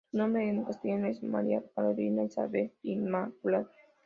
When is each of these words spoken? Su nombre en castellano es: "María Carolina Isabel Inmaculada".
Su 0.09 0.17
nombre 0.17 0.49
en 0.49 0.63
castellano 0.63 1.05
es: 1.09 1.21
"María 1.21 1.61
Carolina 1.75 2.23
Isabel 2.23 2.73
Inmaculada". 2.81 3.69